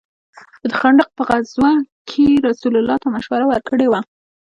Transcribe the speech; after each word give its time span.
چې 0.57 0.65
د 0.71 0.73
خندق 0.79 1.07
په 1.17 1.21
غزوه 1.29 1.71
كښې 2.09 2.23
يې 2.31 2.43
رسول 2.47 2.73
الله 2.79 2.95
ته 3.03 3.07
مشوره 3.15 3.45
وركړې 3.47 3.87
وه. 3.89 3.99